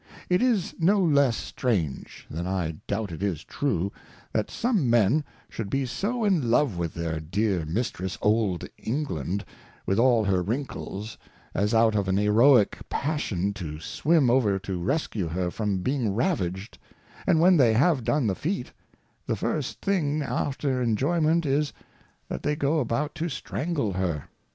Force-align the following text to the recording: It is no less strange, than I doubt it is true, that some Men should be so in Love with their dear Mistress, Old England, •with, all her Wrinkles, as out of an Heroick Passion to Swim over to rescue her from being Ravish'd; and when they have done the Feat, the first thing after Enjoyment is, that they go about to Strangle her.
It 0.31 0.41
is 0.41 0.73
no 0.79 0.99
less 0.99 1.37
strange, 1.37 2.25
than 2.27 2.47
I 2.47 2.77
doubt 2.87 3.11
it 3.11 3.21
is 3.21 3.43
true, 3.43 3.91
that 4.33 4.49
some 4.49 4.89
Men 4.89 5.23
should 5.47 5.69
be 5.69 5.85
so 5.85 6.23
in 6.23 6.49
Love 6.49 6.75
with 6.75 6.95
their 6.95 7.19
dear 7.19 7.65
Mistress, 7.67 8.17
Old 8.19 8.67
England, 8.79 9.45
•with, 9.87 9.99
all 9.99 10.23
her 10.25 10.41
Wrinkles, 10.41 11.19
as 11.53 11.75
out 11.75 11.93
of 11.93 12.07
an 12.07 12.17
Heroick 12.17 12.79
Passion 12.89 13.53
to 13.53 13.79
Swim 13.79 14.31
over 14.31 14.57
to 14.57 14.81
rescue 14.81 15.27
her 15.27 15.51
from 15.51 15.83
being 15.83 16.15
Ravish'd; 16.15 16.79
and 17.27 17.39
when 17.39 17.57
they 17.57 17.73
have 17.73 18.03
done 18.03 18.25
the 18.25 18.33
Feat, 18.33 18.73
the 19.27 19.35
first 19.35 19.81
thing 19.81 20.23
after 20.23 20.81
Enjoyment 20.81 21.45
is, 21.45 21.73
that 22.27 22.41
they 22.41 22.55
go 22.55 22.79
about 22.79 23.13
to 23.13 23.29
Strangle 23.29 23.93
her. 23.93 24.29